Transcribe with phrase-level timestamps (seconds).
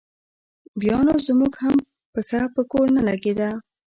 [0.81, 1.75] بیا نو زموږ هم
[2.13, 3.49] پښه په کور نه لګېده.